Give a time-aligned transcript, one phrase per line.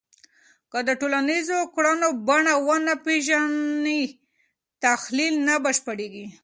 [0.71, 4.01] که د ټولنیزو کړنو بڼه ونه پېژنې،
[4.83, 6.25] تحلیل نه بشپړېږي